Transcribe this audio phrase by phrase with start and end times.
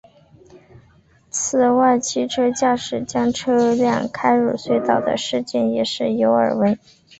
[1.29, 6.75] 此外汽车驾驶将车辆开入隧道的事件也时有耳闻。